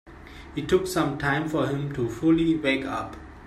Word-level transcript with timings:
It 0.55 0.67
took 0.67 0.87
some 0.87 1.19
time 1.19 1.47
for 1.47 1.67
him 1.67 1.93
to 1.93 2.09
fully 2.09 2.55
wake 2.55 2.85
up. 2.85 3.15